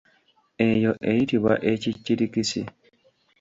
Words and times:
Eyo 0.69 0.91
eyitibwa 1.09 1.53
ekikirikisi. 1.71 2.61